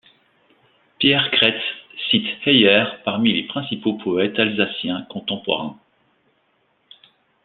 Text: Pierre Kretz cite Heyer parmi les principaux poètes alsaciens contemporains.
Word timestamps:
Pierre 0.97 1.29
Kretz 1.29 1.61
cite 2.09 2.25
Heyer 2.47 2.85
parmi 3.05 3.33
les 3.33 3.43
principaux 3.43 3.99
poètes 4.03 4.39
alsaciens 4.39 5.03
contemporains. 5.11 5.79